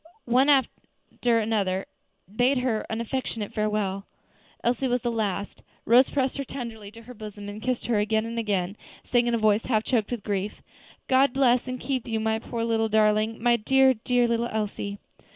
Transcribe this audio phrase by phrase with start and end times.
[0.25, 1.85] One after another
[2.35, 4.07] bade her an affectionate farewell.
[4.63, 5.61] Elsie was the last.
[5.85, 9.35] Rose pressed her tenderly to her bosom, and kissed her again and again, saying, in
[9.35, 10.63] a voice half choked with grief,
[11.07, 14.97] "God bless and keep you, my poor little darling; my dear, dear little Elsie!"